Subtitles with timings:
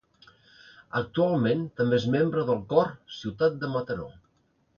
[0.99, 4.09] Actualment també és membre del Cor Ciutat de Mataró.